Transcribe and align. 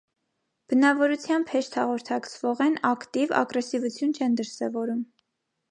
Բնավորությամբ 0.71 1.51
հեշտ 1.57 1.77
հաղորդակցվող 1.81 2.65
են, 2.69 2.81
ակտիվ, 2.93 3.35
ագրեսիվություն 3.45 4.19
չեն 4.21 4.41
դրսևորում։ 4.41 5.05